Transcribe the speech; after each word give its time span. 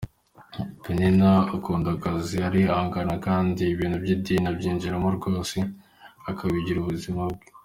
Peninah 0.83 1.39
akunda 1.55 1.89
akazi, 1.95 2.35
arihangana 2.47 3.13
kandi 3.25 3.61
ibintu 3.73 3.97
by’idini 4.03 4.45
abyinjiramo 4.51 5.07
rwose 5.17 5.57
akabigira 6.29 6.79
ubuzima 6.81 7.21
bwe. 7.33 7.45